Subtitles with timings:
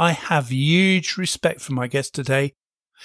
[0.00, 2.54] I have huge respect for my guest today.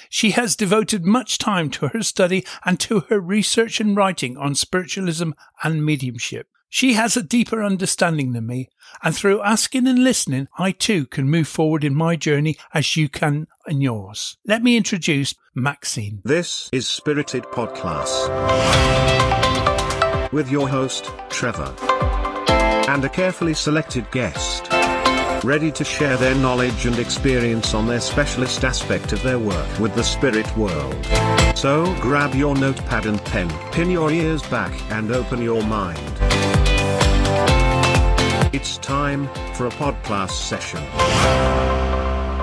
[0.10, 4.56] She has devoted much time to her study and to her research and writing on
[4.56, 5.32] spiritualism
[5.62, 6.48] and mediumship.
[6.70, 8.70] She has a deeper understanding than me,
[9.04, 13.10] and through asking and listening, I too can move forward in my journey as you
[13.10, 14.38] can in yours.
[14.48, 16.22] Let me introduce Maxine.
[16.24, 18.32] This is Spirited Podcast
[20.32, 21.76] with your host, Trevor,
[22.88, 24.72] and a carefully selected guest
[25.46, 29.94] ready to share their knowledge and experience on their specialist aspect of their work with
[29.94, 30.96] the spirit world.
[31.56, 36.00] So grab your notepad and pen, pin your ears back, and open your mind.
[38.54, 40.80] It's time for a podcast session.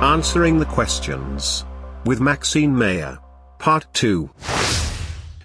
[0.02, 1.64] Answering the questions
[2.04, 3.18] with Maxine Meilleur,
[3.58, 4.30] Part 2.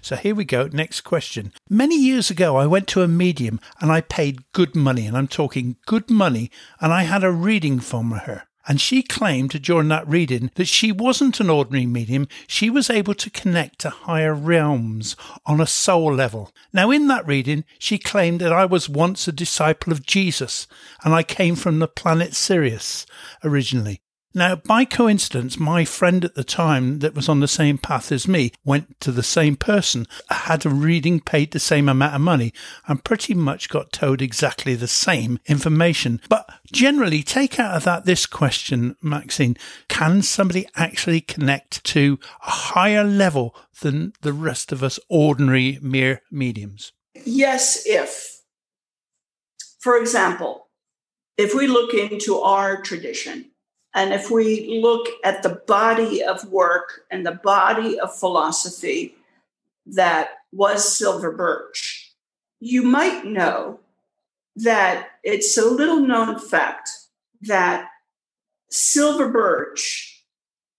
[0.08, 0.70] So here we go.
[0.72, 1.52] Next question.
[1.68, 5.28] Many years ago, I went to a medium and I paid good money, and I'm
[5.28, 8.44] talking good money, and I had a reading from her.
[8.66, 12.26] And she claimed during that reading that she wasn't an ordinary medium.
[12.46, 16.52] She was able to connect to higher realms on a soul level.
[16.72, 20.66] Now, in that reading, she claimed that I was once a disciple of Jesus
[21.04, 23.04] and I came from the planet Sirius
[23.44, 24.00] originally.
[24.34, 28.28] Now, by coincidence, my friend at the time that was on the same path as
[28.28, 32.52] me went to the same person, had a reading, paid the same amount of money,
[32.86, 36.20] and pretty much got told exactly the same information.
[36.28, 39.56] But generally, take out of that this question, Maxine
[39.88, 46.22] can somebody actually connect to a higher level than the rest of us ordinary mere
[46.30, 46.92] mediums?
[47.24, 48.42] Yes, if.
[49.78, 50.68] For example,
[51.36, 53.52] if we look into our tradition,
[53.98, 59.16] and if we look at the body of work and the body of philosophy
[59.86, 62.14] that was Silver Birch,
[62.60, 63.80] you might know
[64.54, 66.88] that it's a little known fact
[67.40, 67.88] that
[68.70, 70.22] Silver Birch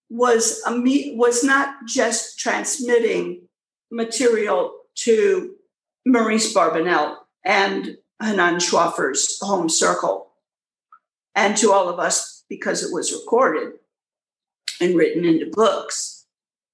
[0.10, 0.72] was a
[1.14, 3.42] was not just transmitting
[3.92, 5.56] material to
[6.06, 10.32] Maurice Barbanell and Hannen Swaffer's home circle
[11.36, 13.74] and to all of us because it was recorded
[14.82, 16.26] and written into books.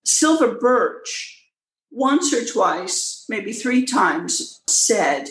[0.03, 1.43] Silver Birch,
[1.91, 5.29] once or twice, maybe three times, said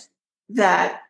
[0.49, 1.00] that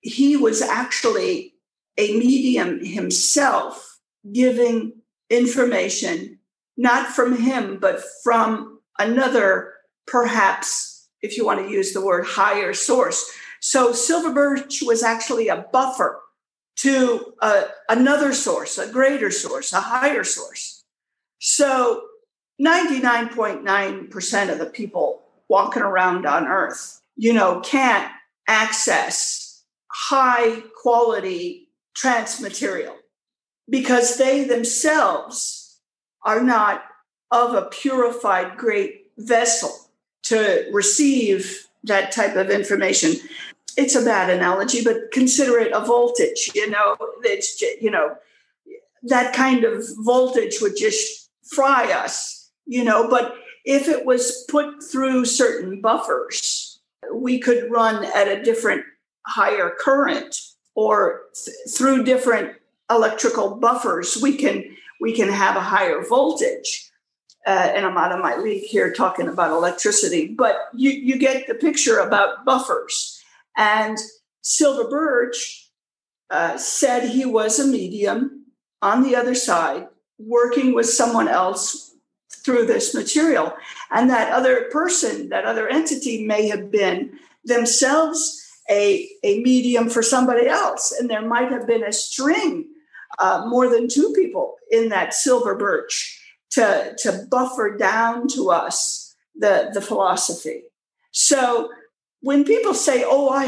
[0.00, 1.54] he was actually
[1.98, 4.00] a medium himself
[4.32, 4.92] giving
[5.30, 6.38] information,
[6.76, 9.74] not from him, but from another,
[10.06, 13.30] perhaps, if you want to use the word higher source.
[13.60, 16.21] So Silver Birch was actually a buffer
[16.76, 20.84] to uh, another source, a greater source, a higher source.
[21.38, 22.02] So
[22.60, 28.10] 99.9% of the people walking around on earth, you know, can't
[28.48, 32.96] access high quality trance material
[33.68, 35.80] because they themselves
[36.24, 36.84] are not
[37.30, 39.72] of a purified great vessel
[40.24, 43.14] to receive that type of information
[43.76, 46.50] it's a bad analogy, but consider it a voltage.
[46.54, 48.16] You know, it's you know
[49.04, 52.50] that kind of voltage would just fry us.
[52.66, 53.34] You know, but
[53.64, 56.80] if it was put through certain buffers,
[57.12, 58.84] we could run at a different
[59.26, 60.36] higher current
[60.74, 62.56] or th- through different
[62.90, 64.18] electrical buffers.
[64.20, 64.64] We can
[65.00, 66.88] we can have a higher voltage.
[67.44, 71.48] Uh, and I'm out of my league here talking about electricity, but you, you get
[71.48, 73.11] the picture about buffers
[73.56, 73.98] and
[74.42, 75.70] Silver Birch
[76.30, 78.46] uh, said he was a medium
[78.80, 79.86] on the other side,
[80.18, 81.94] working with someone else
[82.44, 83.54] through this material.
[83.90, 90.02] And that other person, that other entity may have been themselves a, a medium for
[90.02, 90.92] somebody else.
[90.92, 92.68] And there might have been a string,
[93.18, 96.18] uh, more than two people in that silver birch
[96.50, 100.62] to, to buffer down to us the, the philosophy.
[101.10, 101.70] So
[102.22, 103.46] when people say, "Oh, I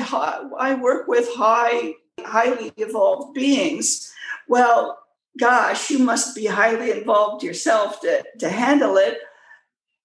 [0.59, 4.13] I work with high highly evolved beings,"
[4.49, 4.99] well,
[5.39, 9.19] gosh, you must be highly involved yourself to, to handle it.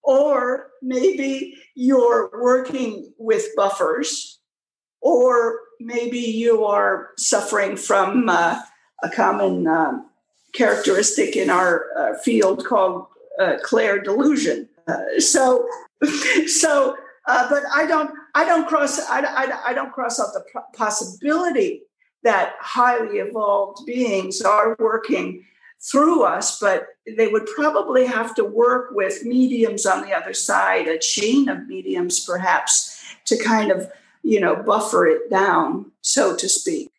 [0.01, 4.39] Or maybe you're working with buffers,
[5.01, 8.61] or maybe you are suffering from uh,
[9.03, 9.99] a common uh,
[10.53, 13.07] characteristic in our uh, field called
[13.39, 14.69] uh, clair delusion.
[14.87, 15.67] Uh, so,
[16.47, 16.95] so
[17.27, 20.43] uh, but I don't, I don't cross, I, I, I don't cross out the
[20.75, 21.83] possibility
[22.23, 25.45] that highly evolved beings are working
[25.81, 30.87] through us, but they would probably have to work with mediums on the other side,
[30.87, 33.89] a chain of mediums perhaps, to kind of,
[34.21, 36.91] you know, buffer it down, so to speak.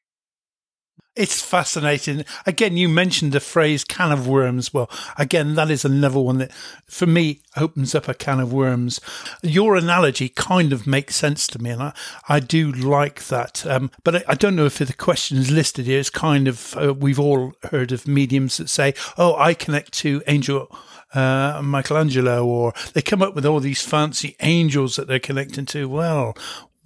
[1.20, 2.24] It's fascinating.
[2.46, 4.72] Again, you mentioned the phrase can of worms.
[4.72, 4.88] Well,
[5.18, 6.50] again, that is another one that,
[6.86, 9.00] for me, opens up a can of worms.
[9.42, 11.92] Your analogy kind of makes sense to me, and I,
[12.30, 13.66] I do like that.
[13.66, 16.00] Um, but I, I, don't know if the question is listed here.
[16.00, 20.22] It's kind of, uh, we've all heard of mediums that say, oh, I connect to
[20.26, 20.74] angel
[21.12, 25.86] uh, Michelangelo, or they come up with all these fancy angels that they're connecting to.
[25.86, 26.34] Well,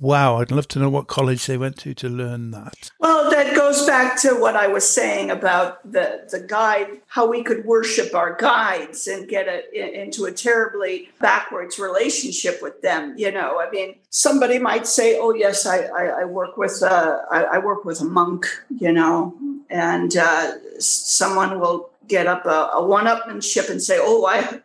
[0.05, 2.91] Wow, I'd love to know what college they went to to learn that.
[3.01, 7.43] Well, that goes back to what I was saying about the, the guide, how we
[7.43, 13.15] could worship our guides and get a, into a terribly backwards relationship with them.
[13.17, 17.21] You know, I mean, somebody might say, "Oh, yes, I, I, I work with uh,
[17.31, 18.45] I, I, work with a monk,"
[18.79, 19.35] you know,
[19.71, 24.61] and uh, someone will get up a, a one-upmanship and say, "Oh, I,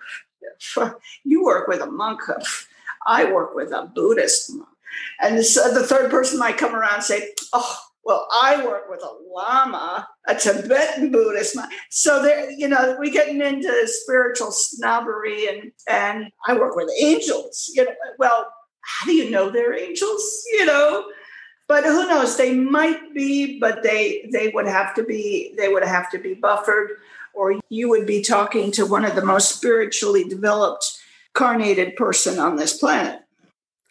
[1.24, 2.20] you work with a monk."
[3.08, 4.68] I work with a Buddhist monk
[5.20, 8.90] and this, uh, the third person might come around and say, oh, well, I work
[8.90, 11.56] with a Lama, a Tibetan Buddhist.
[11.92, 17.70] So there, you know, we getting into spiritual snobbery and and I work with angels.
[17.74, 18.52] You know, well,
[18.82, 20.44] how do you know they're angels?
[20.54, 21.06] You know,
[21.68, 22.36] but who knows?
[22.36, 26.34] They might be, but they they would have to be they would have to be
[26.34, 26.90] buffered,
[27.36, 31.00] or you would be talking to one of the most spiritually developed,
[31.34, 33.20] carnated person on this planet.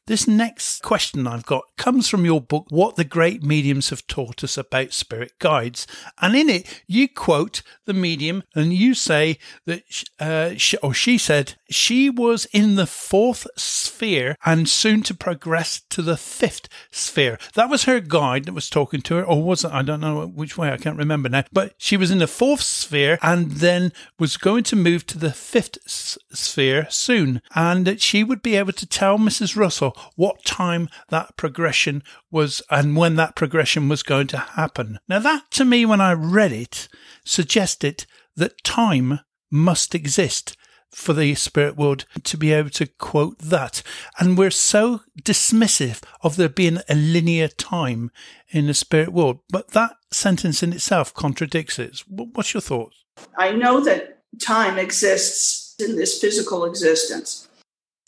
[0.08, 4.42] This next question I've got comes from your book, What the Great Mediums Have Taught
[4.42, 5.86] Us About Spirit Guides.
[6.22, 9.82] And in it, you quote the medium and you say that,
[10.18, 15.82] uh, she, or she said, she was in the fourth sphere and soon to progress
[15.90, 17.38] to the fifth sphere.
[17.52, 19.72] That was her guide that was talking to her, or was it?
[19.72, 21.44] I don't know which way, I can't remember now.
[21.52, 25.32] But she was in the fourth sphere and then was going to move to the
[25.32, 27.42] fifth sphere soon.
[27.54, 29.54] And that she would be able to tell Mrs.
[29.54, 34.98] Russell what time that progression was and when that progression was going to happen.
[35.08, 36.88] Now, that to me, when I read it,
[37.24, 38.06] suggested
[38.36, 40.56] that time must exist
[40.90, 43.82] for the spirit world to be able to quote that.
[44.18, 48.10] And we're so dismissive of there being a linear time
[48.48, 49.40] in the spirit world.
[49.50, 52.02] But that sentence in itself contradicts it.
[52.08, 53.04] What's your thoughts?
[53.36, 57.47] I know that time exists in this physical existence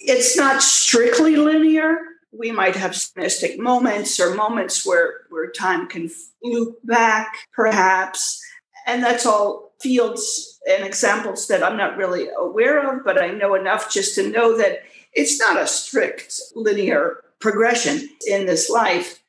[0.00, 1.98] it's not strictly linear.
[2.32, 6.10] We might have mystic moments or moments where, where time can
[6.42, 8.42] loop back, perhaps.
[8.86, 13.54] And that's all fields and examples that I'm not really aware of, but I know
[13.54, 14.82] enough just to know that
[15.12, 19.22] it's not a strict linear progression in this life.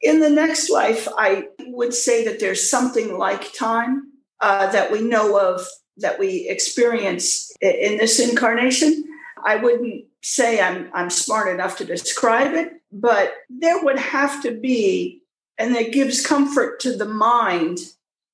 [0.00, 5.00] In the next life, I would say that there's something like time uh, that we
[5.00, 5.66] know of
[5.96, 9.04] that we experience in this incarnation
[9.44, 14.52] I wouldn't say I'm I'm smart enough to describe it, but there would have to
[14.52, 15.20] be,
[15.58, 17.80] and it gives comfort to the mind.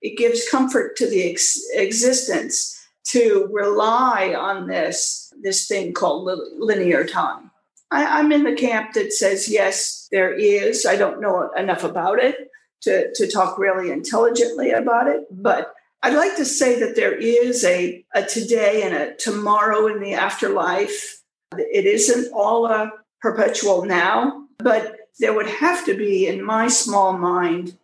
[0.00, 2.76] It gives comfort to the ex- existence
[3.08, 7.50] to rely on this this thing called li- linear time.
[7.90, 10.86] I, I'm in the camp that says yes, there is.
[10.86, 12.50] I don't know enough about it
[12.82, 17.64] to to talk really intelligently about it, but I'd like to say that there is
[17.64, 21.20] a, a today and a tomorrow in the afterlife.
[21.56, 27.18] It isn't all a perpetual now, but there would have to be, in my small
[27.18, 27.76] mind,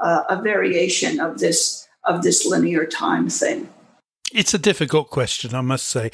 [0.00, 3.68] uh, a variation of this of this linear time thing.
[4.32, 6.10] It's a difficult question, I must say.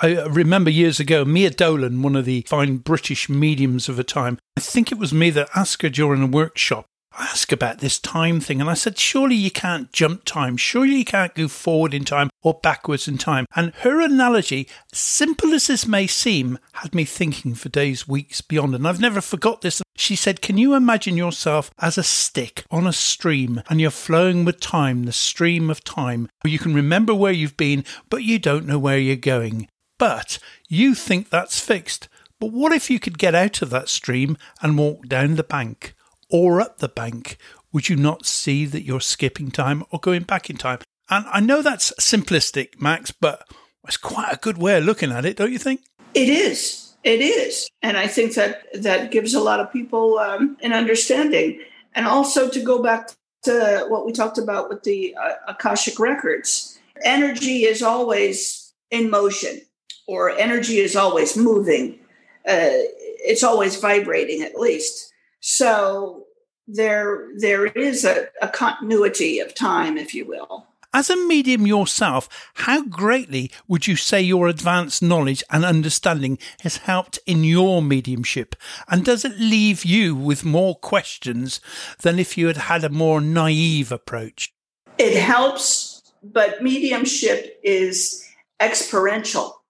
[0.00, 4.38] I remember years ago, Mia Dolan, one of the fine British mediums of a time,
[4.56, 6.86] I think it was me that asked her during a workshop
[7.18, 8.60] ask about this time thing.
[8.60, 10.56] And I said, surely you can't jump time.
[10.56, 13.46] Surely you can't go forward in time or backwards in time.
[13.54, 18.74] And her analogy, simple as this may seem, had me thinking for days, weeks beyond.
[18.74, 19.82] And I've never forgot this.
[19.96, 24.44] She said, Can you imagine yourself as a stick on a stream and you're flowing
[24.44, 28.66] with time, the stream of time, you can remember where you've been, but you don't
[28.66, 29.68] know where you're going?
[29.98, 32.08] But you think that's fixed.
[32.40, 35.93] But what if you could get out of that stream and walk down the bank?
[36.34, 37.38] Or up the bank,
[37.72, 40.80] would you not see that you're skipping time or going back in time?
[41.08, 43.46] And I know that's simplistic, Max, but
[43.86, 45.82] it's quite a good way of looking at it, don't you think?
[46.12, 46.92] It is.
[47.04, 47.68] It is.
[47.82, 51.60] And I think that that gives a lot of people um, an understanding.
[51.94, 53.10] And also to go back
[53.44, 59.60] to what we talked about with the uh, Akashic records, energy is always in motion
[60.08, 62.00] or energy is always moving.
[62.44, 62.82] Uh,
[63.22, 65.12] it's always vibrating, at least.
[65.46, 66.23] So
[66.66, 70.66] there there is a, a continuity of time, if you will.
[70.94, 76.76] As a medium yourself, how greatly would you say your advanced knowledge and understanding has
[76.76, 78.54] helped in your mediumship?
[78.88, 81.60] And does it leave you with more questions
[82.02, 84.54] than if you had had a more naive approach?
[84.96, 88.24] It helps, but mediumship is
[88.60, 89.64] experiential.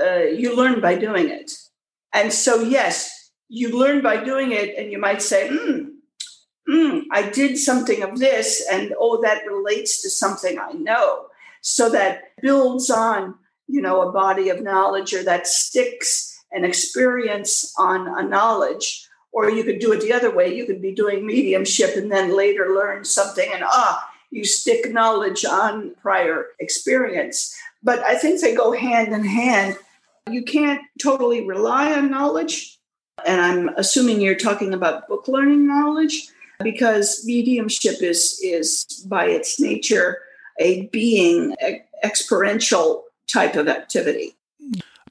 [0.00, 1.52] Uh, you learn by doing it.
[2.14, 5.93] And so, yes, you learn by doing it, and you might say, hmm,
[6.68, 11.26] mm, I did something of this, and oh, that relates to something I know.
[11.60, 13.36] So that builds on,
[13.68, 19.08] you know, a body of knowledge or that sticks an experience on a knowledge.
[19.32, 20.54] Or you could do it the other way.
[20.54, 25.44] You could be doing mediumship and then later learn something, and ah, you stick knowledge
[25.44, 27.56] on prior experience.
[27.82, 29.76] But I think they go hand in hand.
[30.30, 32.78] You can't totally rely on knowledge.
[33.26, 36.28] And I'm assuming you're talking about book learning knowledge
[36.64, 40.18] because mediumship is is by its nature
[40.58, 41.54] a being
[42.02, 44.36] experiential type of activity.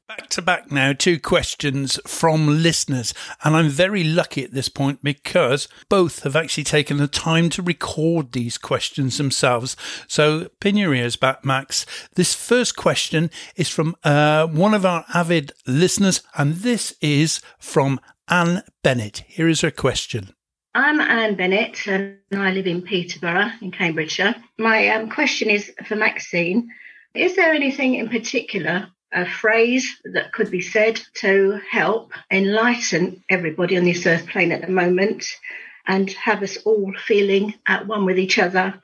[0.05, 3.13] Back to back now, two questions from listeners.
[3.43, 7.61] And I'm very lucky at this point because both have actually taken the time to
[7.61, 9.77] record these questions themselves.
[10.07, 11.85] So pin your ears back, Max.
[12.15, 17.99] This first question is from uh, one of our avid listeners, and this is from
[18.27, 19.23] Anne Bennett.
[19.27, 20.33] Here is her question.
[20.75, 24.33] I'm Anne Bennett and I live in Peterborough in Cambridgeshire.
[24.57, 26.67] My um, question is for Maxine
[27.13, 33.77] Is there anything in particular, a phrase that could be said to help enlighten everybody
[33.77, 35.27] on this earth plane at the moment
[35.85, 38.81] and have us all feeling at one with each other,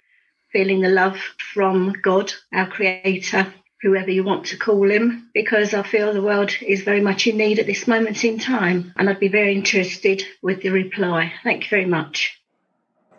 [0.51, 1.17] feeling the love
[1.53, 6.51] from God, our Creator, whoever you want to call him, because I feel the world
[6.61, 8.93] is very much in need at this moment in time.
[8.97, 11.33] And I'd be very interested with the reply.
[11.43, 12.41] Thank you very much.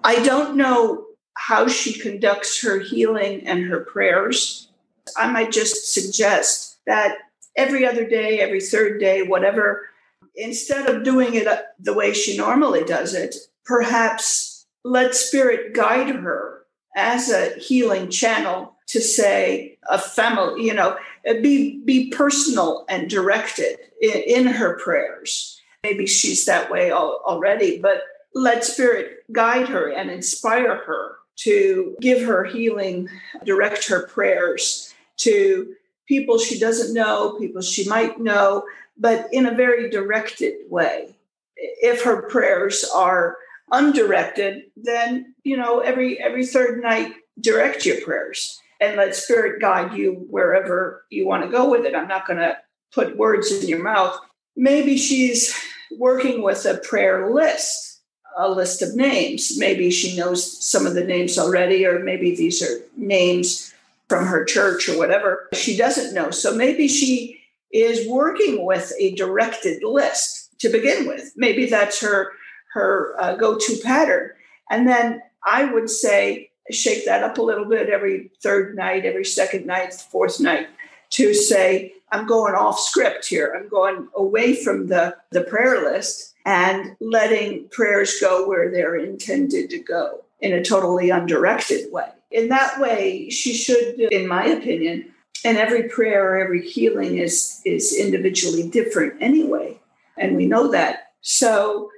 [0.04, 4.68] I don't know how she conducts her healing and her prayers.
[5.16, 7.16] I might just suggest that
[7.56, 9.88] every other day, every third day, whatever,
[10.36, 16.14] instead of doing it uh, the way she normally does it, perhaps let spirit guide
[16.14, 16.62] her
[16.96, 20.96] as a healing channel to say a family, you know,
[21.28, 25.60] uh, be be personal and directed in, in her prayers.
[25.84, 28.02] Maybe she's that way al- already, but
[28.34, 33.08] let spirit guide her and inspire her to give her healing,
[33.44, 35.74] direct her prayers to
[36.06, 38.64] people she doesn't know, people she might know,
[38.98, 41.14] but in a very directed way.
[41.56, 43.36] If her prayers are
[43.70, 49.94] undirected, then you know every every third night direct your prayers and let spirit guide
[49.94, 51.94] you wherever you want to go with it.
[51.94, 52.56] I'm not going to
[52.92, 54.18] put words in your mouth.
[54.56, 55.54] Maybe she's
[55.98, 58.00] working with a prayer list,
[58.36, 59.58] a list of names.
[59.58, 63.74] Maybe she knows some of the names already, or maybe these are names
[64.08, 66.30] from her church or whatever she doesn't know.
[66.30, 67.40] So maybe she
[67.72, 71.32] is working with a directed list to begin with.
[71.36, 72.32] Maybe that's her
[72.72, 74.30] her uh, go-to pattern.
[74.70, 79.24] And then I would say shake that up a little bit every third night, every
[79.24, 80.68] second night, fourth night
[81.10, 83.54] to say, I'm going off script here.
[83.56, 89.70] I'm going away from the, the prayer list and letting prayers go where they're intended
[89.70, 92.08] to go in a totally undirected way.
[92.30, 95.12] In that way, she should, in my opinion,
[95.44, 99.78] and every prayer or every healing is is individually different anyway.
[100.16, 101.12] And we know that.
[101.22, 101.90] So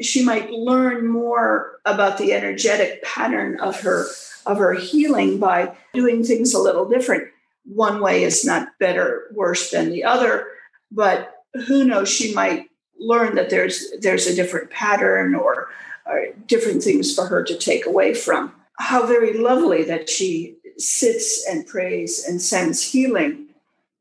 [0.00, 4.06] she might learn more about the energetic pattern of her
[4.44, 7.28] of her healing by doing things a little different.
[7.64, 10.46] One way is not better worse than the other
[10.90, 15.68] but who knows she might learn that there's there's a different pattern or,
[16.06, 18.52] or different things for her to take away from.
[18.78, 23.46] How very lovely that she sits and prays and sends healing.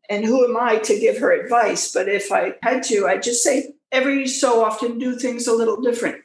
[0.09, 1.93] And who am i to give her advice?
[1.93, 5.81] But if i had to i'd just say every so often do things a little
[5.81, 6.21] different.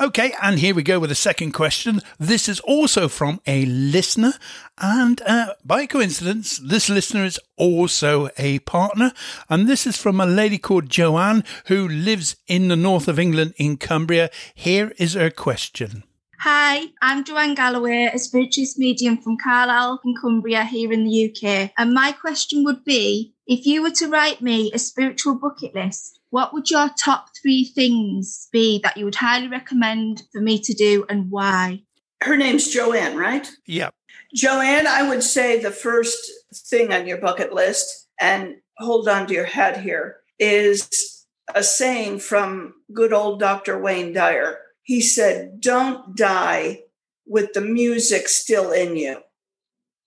[0.00, 2.00] Okay, and here we go with the second question.
[2.18, 4.32] This is also from a listener,
[4.76, 9.12] and uh, by coincidence, this listener is also a partner,
[9.48, 13.54] and this is from a lady called Joanne who lives in the north of England
[13.56, 14.30] in Cumbria.
[14.52, 16.02] Here is her question.
[16.40, 21.70] Hi, I'm Joanne Galloway, a spiritualist medium from Carlisle in Cumbria here in the UK.
[21.78, 26.18] And my question would be if you were to write me a spiritual bucket list,
[26.34, 30.74] what would your top three things be that you would highly recommend for me to
[30.74, 31.80] do and why?
[32.24, 33.48] Her name's Joanne, right?
[33.68, 33.94] Yep.
[34.34, 36.18] Joanne, I would say the first
[36.52, 41.24] thing on your bucket list, and hold on to your hat here, is
[41.54, 43.80] a saying from good old Dr.
[43.80, 44.58] Wayne Dyer.
[44.82, 46.80] He said, Don't die
[47.28, 49.20] with the music still in you.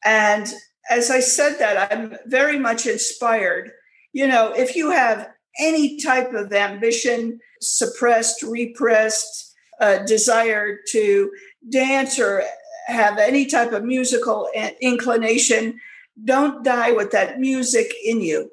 [0.04, 0.54] And
[0.90, 3.72] as I said that, I'm very much inspired.
[4.12, 11.32] You know, if you have any type of ambition, suppressed, repressed, uh, desire to
[11.70, 12.44] dance or
[12.88, 14.50] have any type of musical
[14.82, 15.80] inclination,
[16.24, 18.52] don't die with that music in you.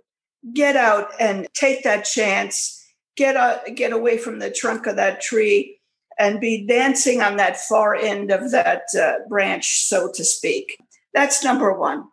[0.53, 2.85] Get out and take that chance.
[3.17, 5.79] Get out, get away from the trunk of that tree
[6.19, 10.77] and be dancing on that far end of that uh, branch, so to speak.
[11.13, 12.05] That's number one.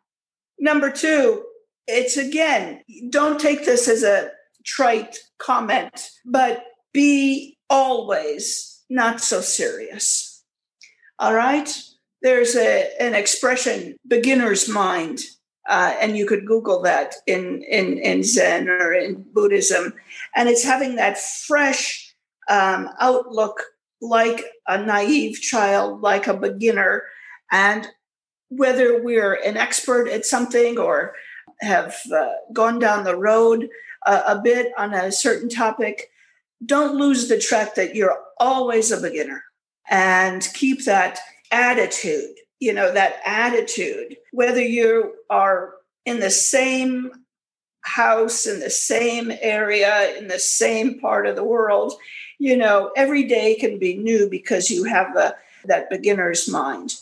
[0.60, 1.44] Number two,
[1.88, 4.32] it's again, don't take this as a
[4.66, 6.64] trite comment, but
[6.94, 10.44] be always not so serious.
[11.20, 11.72] All right?
[12.22, 15.20] There's a, an expression, beginner's mind,
[15.68, 19.94] uh, and you could Google that in, in, in Zen or in Buddhism.
[20.36, 22.14] And it's having that fresh
[22.50, 23.64] um, outlook
[24.02, 27.04] like a naive child, like a beginner.
[27.52, 27.88] And
[28.50, 31.14] whether we're an expert at something or
[31.62, 33.70] have uh, gone down the road
[34.06, 36.10] uh, a bit on a certain topic,
[36.66, 39.44] don't lose the track that you're always a beginner
[39.90, 41.20] and keep that
[41.52, 45.74] attitude, you know, that attitude, whether you are
[46.06, 47.12] in the same
[47.82, 51.94] house, in the same area, in the same part of the world,
[52.40, 56.96] you know, every day can be new because you have a, that beginner's mind.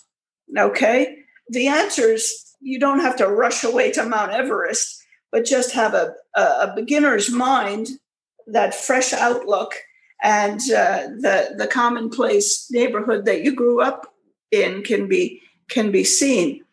[0.58, 1.20] Okay?
[1.50, 6.14] The answers, you don't have to rush away to Mount Everest, but just have a,
[6.36, 7.90] a, beginner's mind,
[8.48, 9.74] that fresh outlook,
[10.24, 14.14] and uh, the, the commonplace neighborhood that you grew up
[14.52, 16.64] in can be can be seen.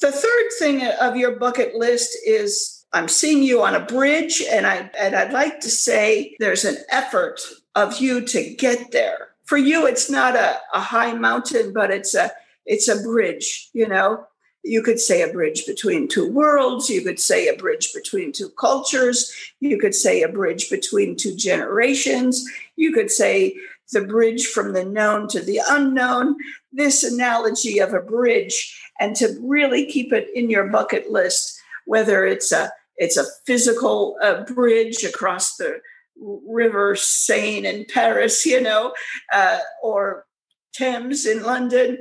[0.00, 4.66] The third thing of your bucket list is I'm seeing you on a bridge, and
[4.66, 7.40] I and I'd like to say there's an effort
[7.74, 9.28] of you to get there.
[9.44, 12.30] For you, it's not a, a high mountain, but it's a
[12.66, 14.26] it's a bridge, you know.
[14.64, 16.88] You could say a bridge between two worlds.
[16.88, 19.32] You could say a bridge between two cultures.
[19.60, 22.44] You could say a bridge between two generations.
[22.76, 23.56] You could say
[23.92, 26.36] the bridge from the known to the unknown.
[26.72, 32.24] This analogy of a bridge, and to really keep it in your bucket list, whether
[32.24, 35.80] it's a it's a physical uh, bridge across the
[36.16, 38.94] river Seine in Paris, you know,
[39.32, 40.26] uh, or
[40.74, 41.98] Thames in London.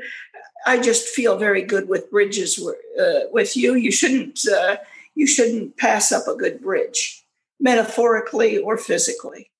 [0.65, 3.75] I just feel very good with bridges uh, with you.
[3.75, 4.77] You shouldn't uh,
[5.15, 7.23] you shouldn't pass up a good bridge,
[7.59, 9.51] metaphorically or physically.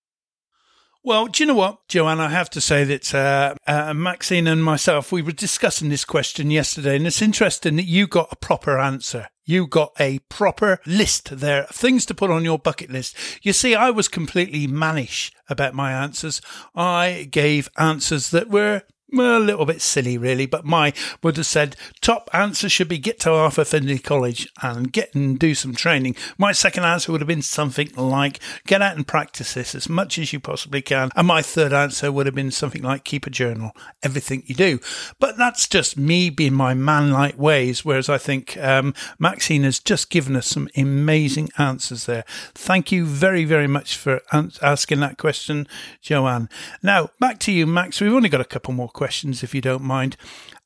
[1.05, 2.21] Well, do you know what, Joanne?
[2.21, 6.49] I have to say that uh, uh, Maxine and myself, we were discussing this question
[6.49, 9.27] yesterday, and it's interesting that you got a proper answer.
[9.43, 13.17] You got a proper list there, things to put on your bucket list.
[13.41, 16.39] You see, I was completely mannish about my answers.
[16.73, 21.75] I gave answers that were a little bit silly, really, but my would have said
[22.01, 26.15] top answer should be get to Arthur Findlay College and get and do some training.
[26.37, 30.17] My second answer would have been something like get out and practice this as much
[30.17, 31.09] as you possibly can.
[31.15, 34.79] And my third answer would have been something like keep a journal, everything you do.
[35.19, 39.79] But that's just me being my man like ways, whereas I think um, Maxine has
[39.79, 42.23] just given us some amazing answers there.
[42.55, 45.67] Thank you very, very much for asking that question,
[46.01, 46.49] Joanne.
[46.81, 48.01] Now, back to you, Max.
[48.01, 50.15] We've only got a couple more questions, if you don't mind.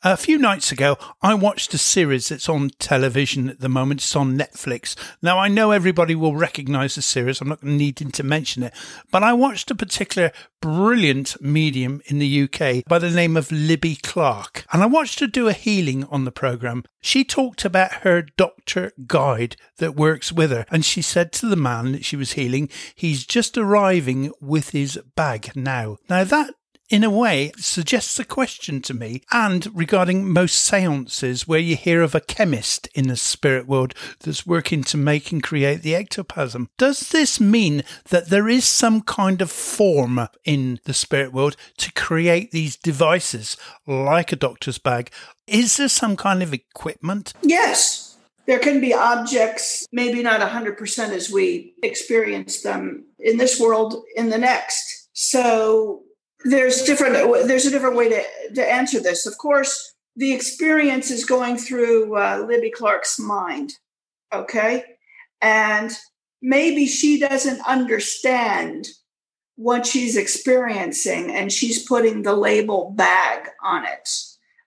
[0.03, 4.01] A few nights ago, I watched a series that's on television at the moment.
[4.01, 4.95] It's on Netflix.
[5.23, 7.41] Now, I know everybody will recognize the series.
[7.41, 8.73] I'm not needing to mention it.
[9.11, 13.95] But I watched a particular brilliant medium in the UK by the name of Libby
[13.95, 14.65] Clark.
[14.71, 16.83] And I watched her do a healing on the program.
[17.01, 20.67] She talked about her doctor guide that works with her.
[20.69, 24.99] And she said to the man that she was healing, he's just arriving with his
[25.15, 25.97] bag now.
[26.07, 26.53] Now, that
[26.89, 29.21] in a way, suggests a question to me.
[29.32, 34.47] And regarding most seances where you hear of a chemist in the spirit world that's
[34.47, 39.41] working to make and create the ectoplasm, does this mean that there is some kind
[39.41, 45.12] of form in the spirit world to create these devices like a doctor's bag?
[45.45, 47.34] Is there some kind of equipment?
[47.41, 48.17] Yes.
[48.45, 54.30] There can be objects, maybe not 100% as we experience them in this world, in
[54.30, 55.10] the next.
[55.12, 56.04] So
[56.43, 57.13] there's different
[57.47, 58.23] there's a different way to,
[58.56, 59.26] to answer this.
[59.26, 63.73] Of course the experience is going through uh, libby clark's mind
[64.34, 64.84] okay?
[65.41, 65.91] And
[66.41, 68.88] maybe she doesn't understand
[69.56, 74.10] what she's experiencing and she's putting the label bag on it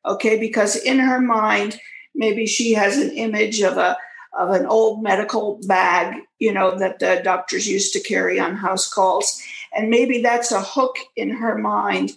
[0.07, 0.39] okay?
[0.39, 1.79] Because in her mind
[2.15, 3.97] maybe she has an image of a
[4.39, 8.89] of an old medical bag you know that the doctors used to carry on house
[8.89, 9.43] calls
[9.75, 12.13] and maybe that's a hook in her mind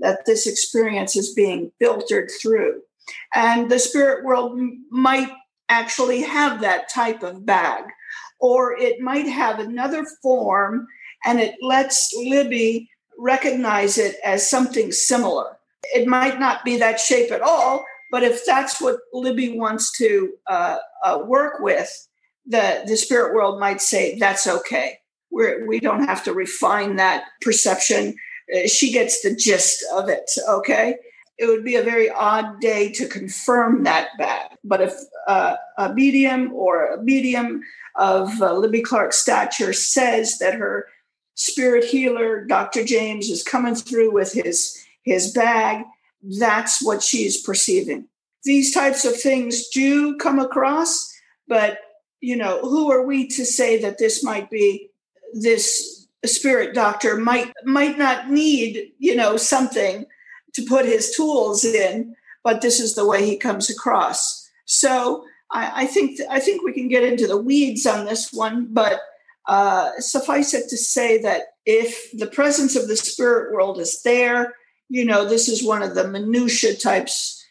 [0.00, 2.82] that this experience is being filtered through.
[3.34, 4.58] And the spirit world
[4.90, 5.30] might
[5.68, 7.84] actually have that type of bag,
[8.40, 10.86] or it might have another form
[11.24, 12.88] and it lets Libby
[13.18, 15.56] recognize it as something similar.
[15.94, 20.32] It might not be that shape at all, but if that's what Libby wants to
[20.46, 21.90] uh, uh, work with,
[22.46, 25.00] the, the spirit world might say that's okay.
[25.30, 28.14] We're, we don't have to refine that perception.
[28.54, 30.96] Uh, she gets the gist of it, okay?
[31.38, 34.56] It would be a very odd day to confirm that back.
[34.64, 34.94] But if
[35.28, 37.62] uh, a medium or a medium
[37.96, 40.86] of uh, Libby Clark's stature says that her
[41.34, 42.84] spirit healer, Dr.
[42.84, 45.84] James, is coming through with his, his bag,
[46.38, 48.08] that's what she's perceiving.
[48.44, 51.12] These types of things do come across,
[51.48, 51.78] but
[52.20, 54.90] you know, who are we to say that this might be
[55.42, 60.06] this spirit doctor might might not need, you know, something
[60.54, 64.48] to put his tools in, but this is the way he comes across.
[64.64, 68.68] So I, I think I think we can get into the weeds on this one,
[68.70, 69.00] but
[69.46, 74.54] uh, suffice it to say that if the presence of the spirit world is there,
[74.88, 77.44] you know, this is one of the minutia types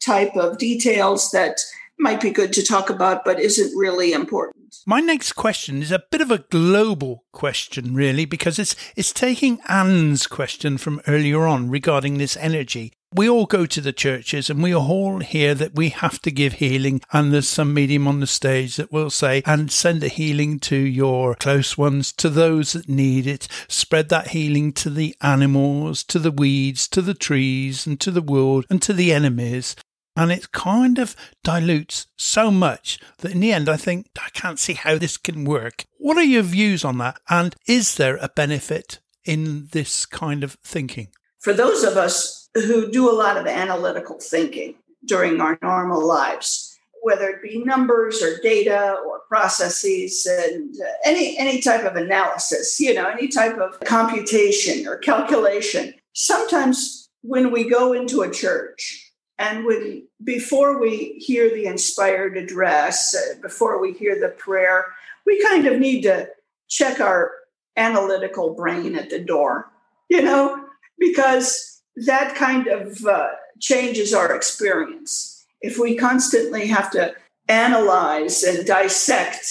[0.00, 1.60] type of details that
[1.98, 4.61] might be good to talk about, but isn't really important.
[4.86, 9.60] My next question is a bit of a global question, really, because it's it's taking
[9.68, 12.92] Anne's question from earlier on regarding this energy.
[13.14, 16.54] We all go to the churches and we all hear that we have to give
[16.54, 20.58] healing, and there's some medium on the stage that will say, and send a healing
[20.60, 23.46] to your close ones, to those that need it.
[23.68, 28.22] Spread that healing to the animals, to the weeds, to the trees, and to the
[28.22, 29.76] world, and to the enemies
[30.16, 34.58] and it kind of dilutes so much that in the end I think I can't
[34.58, 35.84] see how this can work.
[35.98, 37.18] What are your views on that?
[37.28, 41.08] And is there a benefit in this kind of thinking?
[41.40, 46.78] For those of us who do a lot of analytical thinking during our normal lives,
[47.02, 52.78] whether it be numbers or data or processes and uh, any any type of analysis,
[52.78, 59.01] you know, any type of computation or calculation, sometimes when we go into a church
[59.38, 64.86] and when before we hear the inspired address, uh, before we hear the prayer,
[65.26, 66.28] we kind of need to
[66.68, 67.32] check our
[67.76, 69.70] analytical brain at the door,
[70.08, 70.64] you know,
[70.98, 75.44] because that kind of uh, changes our experience.
[75.60, 77.14] If we constantly have to
[77.48, 79.46] analyze and dissect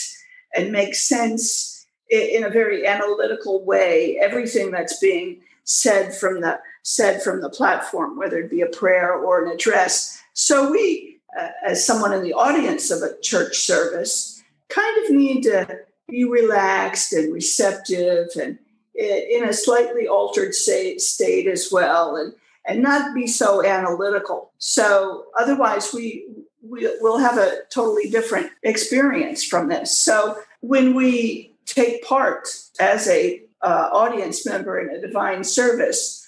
[0.56, 7.22] and make sense in a very analytical way everything that's being said from the said
[7.22, 10.22] from the platform, whether it be a prayer or an address.
[10.34, 15.44] So we, uh, as someone in the audience of a church service, kind of need
[15.44, 18.60] to be relaxed and receptive and
[18.96, 22.34] in a slightly altered state as well and
[22.68, 26.26] and not be so analytical so otherwise we,
[26.62, 32.48] we will have a totally different experience from this so when we take part
[32.80, 36.21] as a uh, audience member in a divine service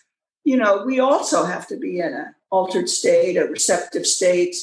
[0.44, 4.56] you know, we also have to be in an altered state, a receptive state,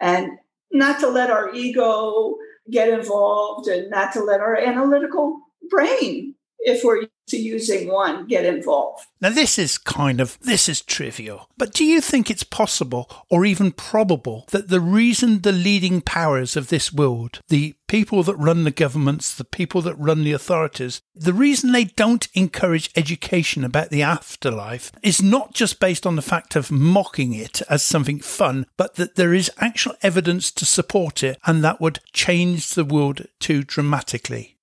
[0.00, 0.38] and
[0.72, 2.36] not to let our ego
[2.70, 8.44] get involved and not to let our analytical brain, if we're to using one get
[8.44, 9.04] involved.
[9.20, 13.44] Now, this is kind of, this is trivial, but do you think it's possible or
[13.44, 18.64] even probable that the reason the leading powers of this world, the people that run
[18.64, 23.90] the governments, the people that run the authorities, the reason they don't encourage education about
[23.90, 28.66] the afterlife is not just based on the fact of mocking it as something fun,
[28.76, 33.26] but that there is actual evidence to support it and that would change the world
[33.40, 34.56] too dramatically?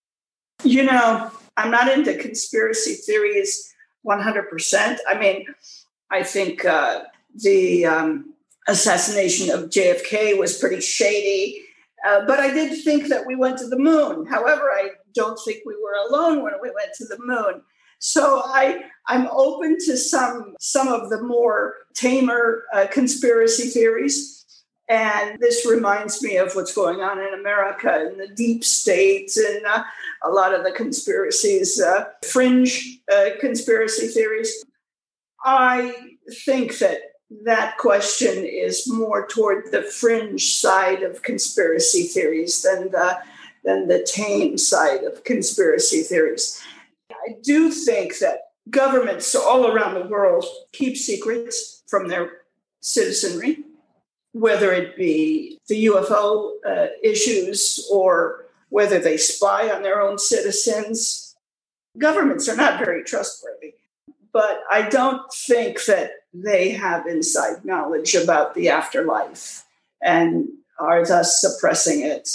[0.63, 3.73] You know, I'm not into conspiracy theories
[4.05, 4.97] 100%.
[5.07, 5.45] I mean,
[6.11, 7.03] I think uh,
[7.35, 8.33] the um,
[8.67, 11.63] assassination of JFK was pretty shady.
[12.05, 14.25] Uh, but I did think that we went to the moon.
[14.25, 17.61] However, I don't think we were alone when we went to the moon.
[17.99, 24.42] So I, I'm open to some some of the more tamer uh, conspiracy theories.
[24.89, 29.65] And this reminds me of what's going on in America in the deep states and
[29.65, 29.83] uh,
[30.23, 34.63] a lot of the conspiracies, uh, fringe uh, conspiracy theories.
[35.45, 35.95] I
[36.45, 36.99] think that
[37.45, 43.19] that question is more toward the fringe side of conspiracy theories than the
[43.63, 46.61] than the tame side of conspiracy theories.
[47.09, 52.41] I do think that governments all around the world keep secrets from their
[52.81, 53.63] citizenry
[54.33, 61.35] whether it be the UFO uh, issues or whether they spy on their own citizens.
[61.97, 63.75] Governments are not very trustworthy,
[64.31, 69.63] but I don't think that they have inside knowledge about the afterlife.
[70.01, 72.29] And are thus suppressing it.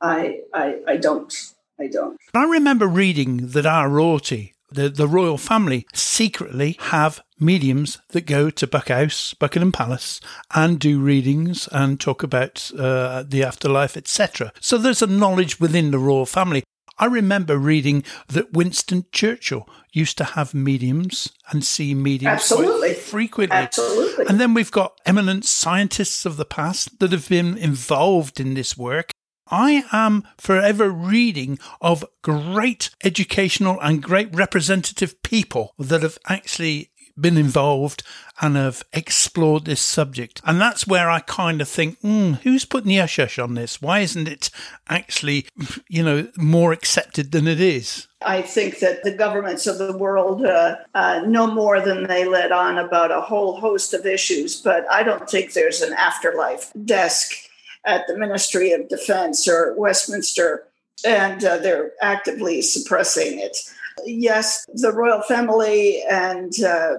[0.00, 1.32] I, I, I don't.
[1.78, 2.18] I don't.
[2.34, 8.50] I remember reading that our royalty, the, the royal family, secretly have mediums that go
[8.50, 10.20] to Buckhouse, Buckingham Palace,
[10.54, 14.52] and do readings and talk about uh, the afterlife, etc.
[14.60, 16.64] So there's a knowledge within the royal family.
[16.96, 22.94] I remember reading that Winston Churchill used to have mediums and see mediums Absolutely.
[22.94, 23.56] frequently.
[23.56, 24.26] Absolutely.
[24.26, 28.76] And then we've got eminent scientists of the past that have been involved in this
[28.76, 29.10] work.
[29.48, 37.36] I am forever reading of great educational and great representative people that have actually been
[37.36, 38.02] involved
[38.40, 40.40] and have explored this subject.
[40.44, 43.80] And that's where I kind of think, mm, who's putting the hush hush on this?
[43.80, 44.50] Why isn't it
[44.88, 45.46] actually,
[45.88, 48.08] you know, more accepted than it is?
[48.26, 52.52] I think that the governments of the world uh, uh, know more than they let
[52.52, 57.43] on about a whole host of issues, but I don't think there's an afterlife desk
[57.86, 60.66] at the Ministry of Defense or Westminster,
[61.04, 63.56] and uh, they're actively suppressing it
[64.04, 66.96] yes, the royal family and uh,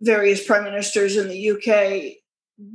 [0.00, 2.16] various prime ministers in the UK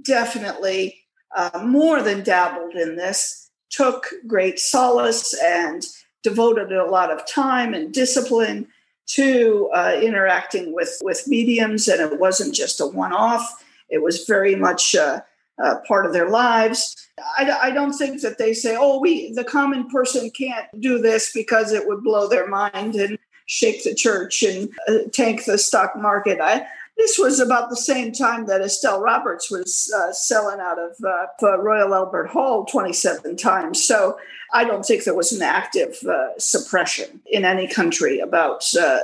[0.04, 0.96] definitely
[1.36, 5.86] uh, more than dabbled in this, took great solace and
[6.24, 8.68] devoted a lot of time and discipline
[9.06, 11.88] to uh, interacting with, with mediums.
[11.88, 15.22] And it wasn't just a one off, it was very much uh,
[15.64, 16.96] uh, part of their lives.
[17.38, 21.32] I, I, don't think that they say, oh, we, the common person can't do this
[21.34, 23.18] because it would blow their mind and
[23.48, 26.40] shake the church and uh, tank the stock market.
[26.40, 26.68] I,
[26.98, 31.58] this was about the same time that Estelle Roberts was uh, selling out of uh,
[31.60, 33.84] Royal Albert Hall 27 times.
[33.84, 34.18] So
[34.54, 39.00] I don't think there was an active uh, suppression in any country about uh,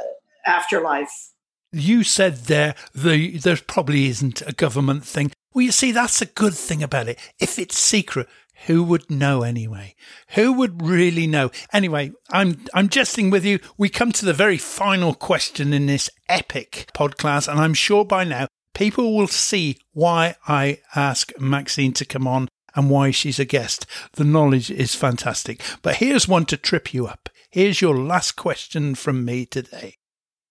[0.46, 1.30] afterlife.
[1.72, 5.32] You said there the there probably isn't a government thing.
[5.54, 7.20] Well, you see, that's a good thing about it.
[7.40, 8.28] If it's secret,
[8.66, 9.96] who would know anyway?
[10.30, 11.52] Who would really know?
[11.72, 13.60] Anyway, I'm I'm jesting with you.
[13.78, 18.24] We come to the very final question in this epic podcast, and I'm sure by
[18.24, 23.46] now people will see why I ask Maxine to come on and why she's a
[23.46, 23.86] guest.
[24.14, 25.62] The knowledge is fantastic.
[25.82, 27.30] But here's one to trip you up.
[27.50, 29.98] Here's your last question from me today.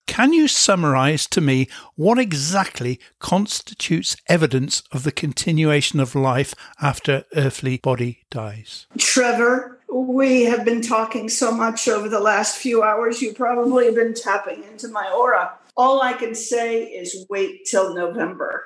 [0.07, 7.25] Can you summarize to me what exactly constitutes evidence of the continuation of life after
[7.35, 8.87] earthly body dies?
[8.99, 13.95] Trevor, we have been talking so much over the last few hours, you probably have
[13.95, 15.53] been tapping into my aura.
[15.77, 18.65] All I can say is wait till November.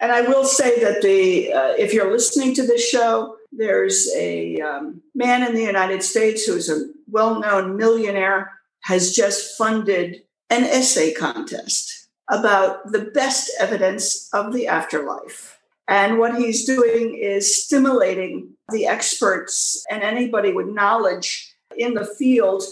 [0.00, 4.60] And I will say that the uh, if you're listening to this show, there's a
[4.60, 11.12] um, man in the United States who's a well-known millionaire has just funded an essay
[11.12, 15.58] contest about the best evidence of the afterlife.
[15.86, 22.62] And what he's doing is stimulating the experts and anybody with knowledge in the field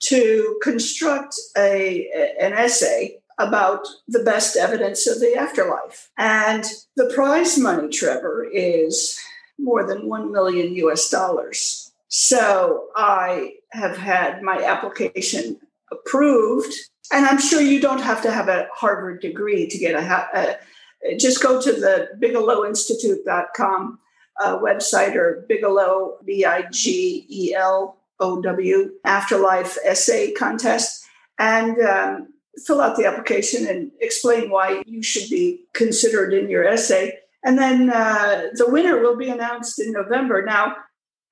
[0.00, 2.08] to construct a,
[2.40, 6.10] an essay about the best evidence of the afterlife.
[6.16, 6.64] And
[6.96, 9.18] the prize money, Trevor, is
[9.58, 11.92] more than 1 million US dollars.
[12.08, 15.58] So I have had my application
[15.90, 16.72] approved
[17.12, 20.58] and I'm sure you don't have to have a Harvard degree to get a,
[21.04, 23.98] a just go to the bigelowinstitute.com
[24.40, 31.04] uh, website or Bigelow, B I G E L O W, Afterlife Essay Contest,
[31.38, 32.28] and um,
[32.66, 37.18] fill out the application and explain why you should be considered in your essay.
[37.42, 40.42] And then uh, the winner will be announced in November.
[40.42, 40.76] Now,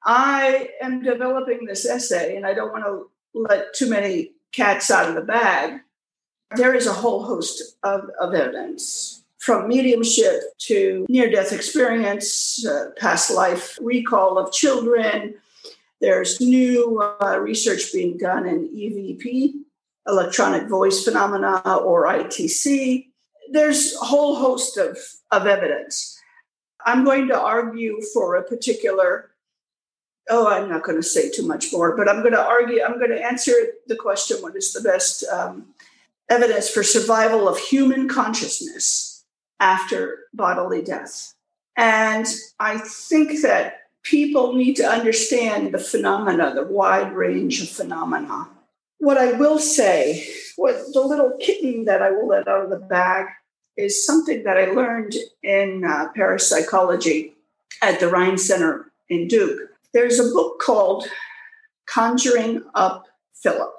[0.04, 5.08] I am developing this essay, and I don't want to let too many cats out
[5.08, 5.80] of the bag,
[6.56, 12.90] there is a whole host of, of evidence from mediumship to near death experience, uh,
[12.96, 15.34] past life recall of children.
[16.00, 19.52] There's new uh, research being done in EVP,
[20.06, 23.06] electronic voice phenomena, or ITC.
[23.50, 24.98] There's a whole host of,
[25.30, 26.18] of evidence.
[26.84, 29.30] I'm going to argue for a particular
[30.30, 32.98] oh, I'm not going to say too much more, but I'm going to argue, I'm
[32.98, 33.52] going to answer
[33.86, 35.66] the question what is the best um,
[36.28, 39.24] evidence for survival of human consciousness
[39.60, 41.34] after bodily death?
[41.76, 42.26] And
[42.58, 48.48] I think that people need to understand the phenomena, the wide range of phenomena.
[48.98, 52.76] What I will say, what the little kitten that I will let out of the
[52.76, 53.26] bag
[53.76, 57.34] is something that I learned in uh, parapsychology
[57.80, 59.70] at the Rhine Center in Duke.
[59.98, 61.08] There's a book called
[61.88, 63.06] Conjuring Up
[63.42, 63.74] Philip.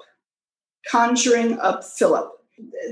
[0.86, 2.30] Conjuring Up Philip.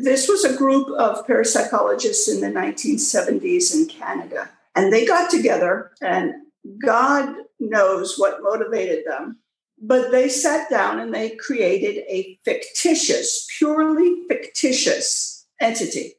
[0.03, 4.49] This was a group of parapsychologists in the 1970s in Canada.
[4.75, 6.37] And they got together and
[6.83, 9.41] God knows what motivated them.
[9.79, 16.15] But they sat down and they created a fictitious, purely fictitious entity.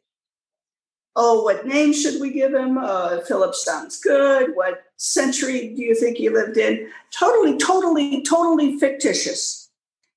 [1.22, 2.78] Oh, what name should we give him?
[2.78, 4.56] Uh, Philip sounds good.
[4.56, 6.90] What century do you think he lived in?
[7.12, 9.70] Totally, totally, totally fictitious.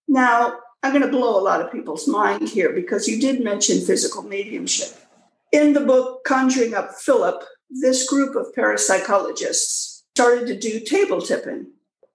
[0.07, 3.85] Now, I'm going to blow a lot of people's mind here because you did mention
[3.85, 4.97] physical mediumship.
[5.51, 11.67] In the book Conjuring Up Philip, this group of parapsychologists started to do table tipping.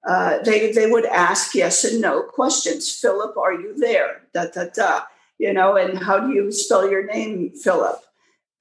[0.08, 2.90] Uh, they, they would ask yes and no questions.
[2.90, 4.22] Philip, are you there?
[4.34, 5.02] Da, da, da.
[5.40, 8.00] You know, and how do you spell your name, Philip?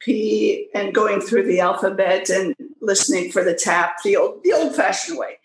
[0.00, 4.74] P, and going through the alphabet and listening for the tap, the old, the old
[4.74, 5.38] fashioned way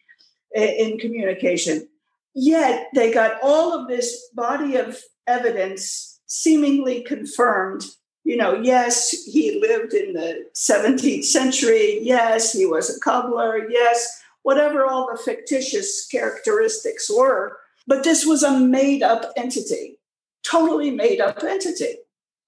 [0.53, 1.87] in communication.
[2.33, 7.83] Yet they got all of this body of evidence seemingly confirmed.
[8.23, 11.99] You know, yes, he lived in the 17th century.
[12.01, 13.69] Yes, he was a cobbler.
[13.69, 17.57] Yes, whatever all the fictitious characteristics were.
[17.87, 19.97] But this was a made up entity,
[20.43, 21.95] totally made up entity.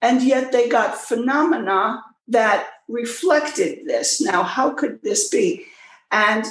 [0.04, 4.20] And yet they got phenomena that reflected this.
[4.20, 5.64] Now, how could this be?
[6.12, 6.44] And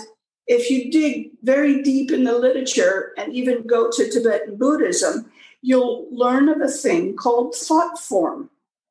[0.47, 1.13] if you dig
[1.43, 6.67] very deep in the literature and even go to Tibetan Buddhism, you'll learn of a
[6.83, 8.49] thing called thought form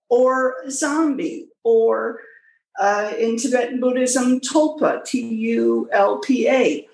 [0.08, 2.20] or zombie or
[2.78, 5.20] uh, in Tibetan Buddhism, tulpa, T
[5.56, 6.88] U L P A.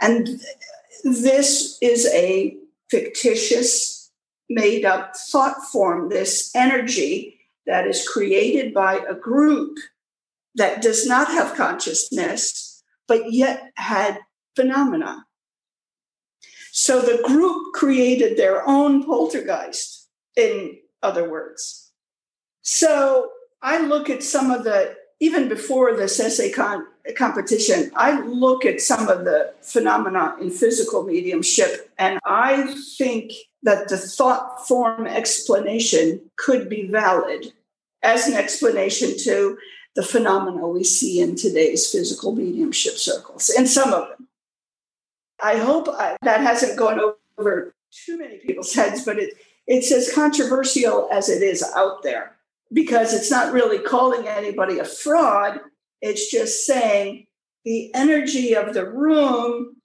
[0.00, 0.40] And
[1.02, 2.56] this is a
[2.90, 3.93] fictitious,
[4.48, 9.78] made up thought form, this energy that is created by a group
[10.54, 14.18] that does not have consciousness, but yet had
[14.54, 15.24] phenomena.
[16.72, 21.92] So the group created their own poltergeist, in other words.
[22.62, 23.30] So
[23.62, 28.80] I look at some of the even before this essay con- competition, I look at
[28.80, 36.20] some of the phenomena in physical mediumship, and I think that the thought form explanation
[36.36, 37.52] could be valid
[38.02, 39.58] as an explanation to
[39.94, 44.28] the phenomena we see in today's physical mediumship circles, and some of them.
[45.42, 47.00] I hope I, that hasn't gone
[47.38, 49.34] over too many people's heads, but it,
[49.66, 52.34] it's as controversial as it is out there
[52.72, 55.60] because it's not really calling anybody a fraud.
[56.04, 57.28] It's just saying
[57.64, 59.76] the energy of the room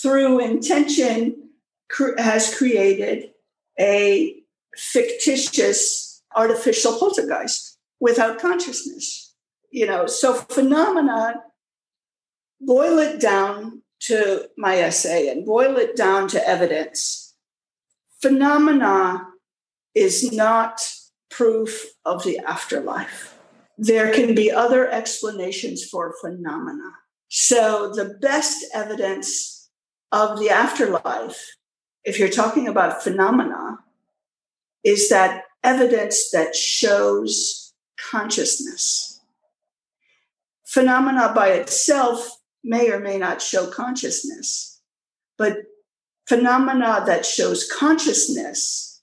[0.00, 1.50] through intention
[2.16, 3.32] has created
[3.78, 4.34] a
[4.74, 9.34] fictitious artificial poltergeist without consciousness.
[9.70, 11.42] You know, so phenomena,
[12.62, 17.34] boil it down to my essay and boil it down to evidence.
[18.22, 19.26] Phenomena
[19.94, 20.80] is not
[21.30, 23.37] proof of the afterlife.
[23.78, 26.90] There can be other explanations for phenomena.
[27.28, 29.70] So, the best evidence
[30.10, 31.56] of the afterlife,
[32.04, 33.78] if you're talking about phenomena,
[34.82, 37.72] is that evidence that shows
[38.10, 39.20] consciousness.
[40.66, 44.80] Phenomena by itself may or may not show consciousness,
[45.36, 45.56] but
[46.26, 49.02] phenomena that shows consciousness,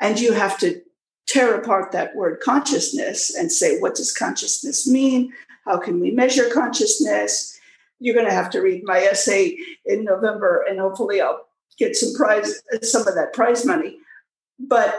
[0.00, 0.82] and you have to
[1.36, 5.32] tear apart that word consciousness and say, what does consciousness mean?
[5.66, 7.58] How can we measure consciousness?
[8.00, 11.46] You're going to have to read my essay in November, and hopefully, I'll
[11.78, 13.98] get some prize, some of that prize money.
[14.58, 14.98] But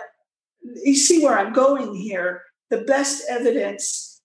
[0.61, 2.43] you see where I'm going here.
[2.69, 4.21] The best evidence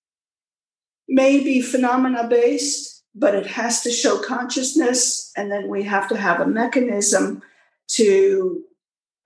[1.08, 6.16] may be phenomena based, but it has to show consciousness, and then we have to
[6.16, 7.42] have a mechanism
[7.88, 8.64] to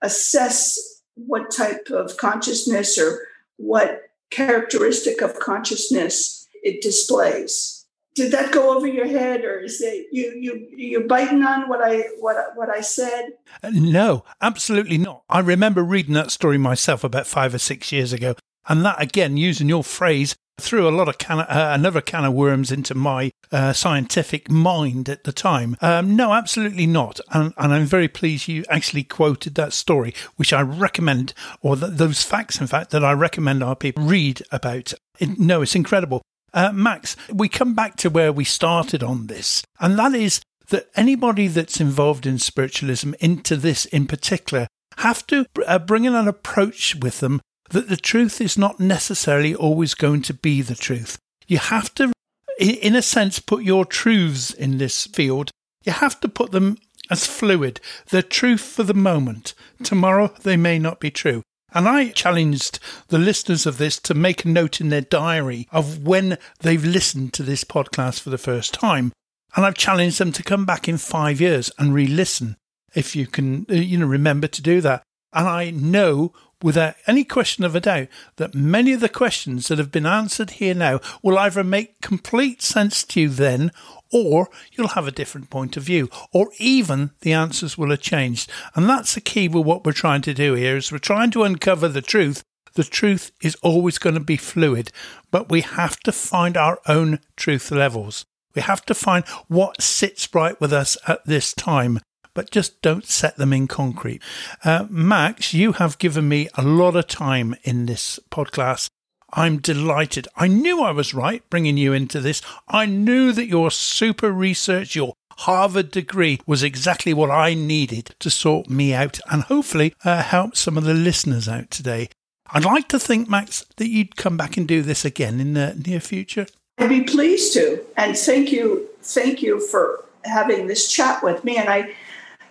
[0.02, 3.26] assess what type of consciousness or
[3.56, 7.84] what characteristic of consciousness it displays.
[8.14, 11.80] Did that go over your head, or is it you you you biting on what
[11.82, 13.32] I what what I said?
[13.62, 15.22] Uh, no, absolutely not.
[15.28, 18.34] I remember reading that story myself about five or six years ago,
[18.68, 22.32] and that again, using your phrase, threw a lot of can, uh, another can of
[22.32, 25.76] worms into my uh, scientific mind at the time.
[25.80, 27.20] Um, no, absolutely not.
[27.32, 31.92] And, and, I'm very pleased you actually quoted that story, which I recommend, or th-
[31.92, 34.92] those facts, in fact, that I recommend our people read about.
[35.18, 36.22] It, no, it's incredible.
[36.54, 40.88] Uh, Max, we come back to where we started on this, and that is that
[40.96, 44.66] anybody that's involved in spiritualism into this in particular
[44.98, 47.40] have to uh, bring in an approach with them
[47.70, 51.18] that the truth is not necessarily always going to be the truth.
[51.46, 52.12] You have to,
[52.58, 55.50] in a sense, put your truths in this field.
[55.84, 56.78] You have to put them
[57.10, 57.80] as fluid.
[58.10, 59.54] They're truth for the moment.
[59.82, 61.42] Tomorrow they may not be true.
[61.72, 66.06] And I challenged the listeners of this to make a note in their diary of
[66.06, 69.12] when they've listened to this podcast for the first time.
[69.54, 72.56] And I've challenged them to come back in five years and re listen
[72.94, 75.02] if you can, uh, you know, remember to do that.
[75.32, 76.32] And I know
[76.62, 80.52] without any question of a doubt that many of the questions that have been answered
[80.52, 83.70] here now will either make complete sense to you then
[84.12, 88.50] or you'll have a different point of view, or even the answers will have changed.
[88.74, 91.42] And that's the key with what we're trying to do here is we're trying to
[91.42, 92.42] uncover the truth.
[92.74, 94.92] The truth is always going to be fluid,
[95.30, 98.24] but we have to find our own truth levels.
[98.54, 102.00] We have to find what sits right with us at this time
[102.36, 104.22] but just don't set them in concrete.
[104.62, 108.90] Uh, Max, you have given me a lot of time in this podcast.
[109.32, 110.28] I'm delighted.
[110.36, 112.42] I knew I was right bringing you into this.
[112.68, 118.30] I knew that your super research, your Harvard degree was exactly what I needed to
[118.30, 122.08] sort me out and hopefully uh, help some of the listeners out today.
[122.50, 125.74] I'd like to think, Max, that you'd come back and do this again in the
[125.86, 126.46] near future.
[126.78, 127.82] I'd be pleased to.
[127.96, 128.88] And thank you.
[129.02, 131.56] Thank you for having this chat with me.
[131.56, 131.94] And I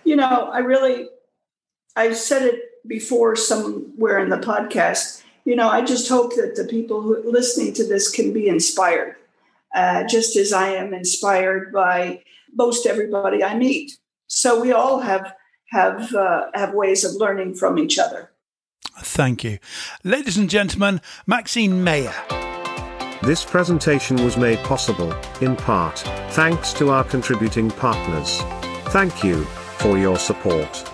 [0.06, 1.08] you know, I really,
[1.96, 5.22] I've said it before somewhere in the podcast.
[5.44, 8.48] You know, I just hope that the people who are listening to this can be
[8.48, 9.16] inspired,
[9.74, 12.22] uh, just as I am inspired by
[12.54, 13.98] most everybody I meet.
[14.28, 15.34] So we all have
[15.70, 18.30] have uh, have ways of learning from each other.
[19.00, 19.58] Thank you,
[20.04, 21.00] ladies and gentlemen.
[21.26, 22.14] Maxine Meilleur.
[23.22, 25.98] This presentation was made possible, in part,
[26.30, 28.40] thanks to our contributing partners.
[28.92, 29.46] Thank you
[29.86, 30.84] for your support.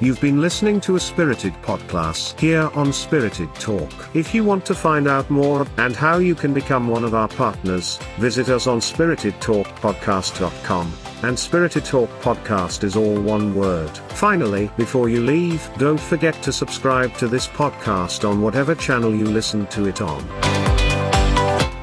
[0.00, 3.92] You've been listening to a Spirited podcast here on Spirited Talk.
[4.14, 7.28] If you want to find out more and how you can become one of our
[7.28, 10.92] partners, visit us on spiritedtalkpodcast.com.
[11.22, 13.96] And Spirited Talk Podcast is all one word.
[14.26, 19.24] Finally, before you leave, don't forget to subscribe to this podcast on whatever channel you
[19.24, 20.47] listen to it on.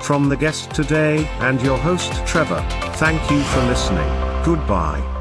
[0.05, 2.63] From the guest today and your host Trevor,
[2.97, 4.07] thank you for listening.
[4.45, 5.14] Goodbye.